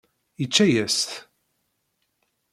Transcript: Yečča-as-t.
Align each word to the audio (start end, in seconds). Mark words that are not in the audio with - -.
Yečča-as-t. 0.41 1.09